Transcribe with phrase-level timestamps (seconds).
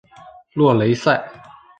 [0.53, 1.15] 洛雷塞。